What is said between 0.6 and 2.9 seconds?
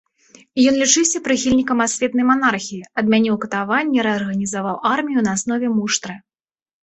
Ён лічыўся прыхільнікам асветнай манархіі,